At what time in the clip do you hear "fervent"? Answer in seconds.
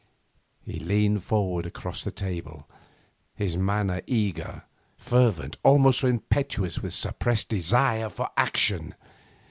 4.97-5.57